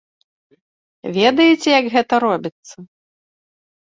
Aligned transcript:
Ведаеце, 1.17 1.67
як 1.79 1.85
гэта 1.95 2.13
робіцца? 2.25 2.75